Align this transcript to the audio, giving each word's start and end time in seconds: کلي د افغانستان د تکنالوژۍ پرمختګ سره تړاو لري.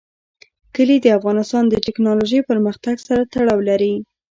کلي 0.75 0.97
د 1.01 1.07
افغانستان 1.17 1.63
د 1.69 1.75
تکنالوژۍ 1.87 2.39
پرمختګ 2.49 2.95
سره 3.07 3.21
تړاو 3.33 3.59
لري. 3.69 3.93